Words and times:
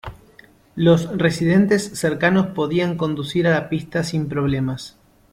Los 0.75 1.15
residentes 1.15 1.83
cercanos 1.99 2.47
podían 2.55 2.97
conducir 2.97 3.45
a 3.47 3.51
la 3.51 3.69
pista 3.69 4.03
sin 4.03 4.27
problemas. 4.29 4.97